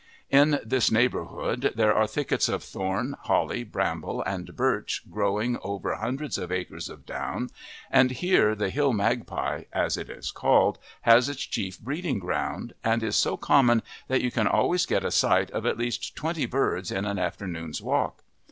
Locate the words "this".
0.65-0.89